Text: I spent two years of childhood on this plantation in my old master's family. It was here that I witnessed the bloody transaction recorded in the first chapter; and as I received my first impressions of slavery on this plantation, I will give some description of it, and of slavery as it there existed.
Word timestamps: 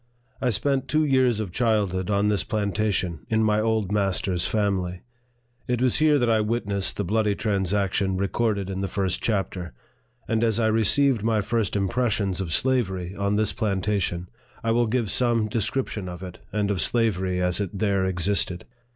I 0.41 0.49
spent 0.49 0.87
two 0.87 1.05
years 1.05 1.39
of 1.39 1.51
childhood 1.51 2.09
on 2.09 2.27
this 2.27 2.43
plantation 2.43 3.19
in 3.29 3.43
my 3.43 3.59
old 3.61 3.91
master's 3.91 4.47
family. 4.47 5.01
It 5.67 5.79
was 5.79 5.97
here 5.97 6.17
that 6.17 6.27
I 6.27 6.41
witnessed 6.41 6.97
the 6.97 7.03
bloody 7.03 7.35
transaction 7.35 8.17
recorded 8.17 8.67
in 8.71 8.81
the 8.81 8.87
first 8.87 9.21
chapter; 9.21 9.73
and 10.27 10.43
as 10.43 10.59
I 10.59 10.65
received 10.69 11.21
my 11.21 11.39
first 11.39 11.75
impressions 11.75 12.41
of 12.41 12.51
slavery 12.51 13.15
on 13.15 13.35
this 13.35 13.53
plantation, 13.53 14.27
I 14.63 14.71
will 14.71 14.87
give 14.87 15.11
some 15.11 15.47
description 15.47 16.09
of 16.09 16.23
it, 16.23 16.39
and 16.51 16.71
of 16.71 16.81
slavery 16.81 17.39
as 17.39 17.61
it 17.61 17.77
there 17.77 18.03
existed. 18.03 18.65